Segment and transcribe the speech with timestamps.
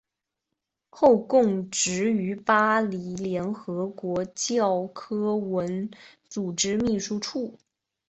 [0.89, 5.91] 后供职于巴黎联合国教科文
[6.27, 7.55] 组织秘书处。